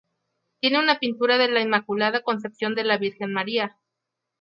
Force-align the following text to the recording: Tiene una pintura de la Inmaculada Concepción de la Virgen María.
Tiene 0.61 0.79
una 0.79 0.97
pintura 0.97 1.37
de 1.37 1.47
la 1.47 1.61
Inmaculada 1.61 2.23
Concepción 2.23 2.73
de 2.73 2.83
la 2.83 2.97
Virgen 2.97 3.31
María. 3.31 3.77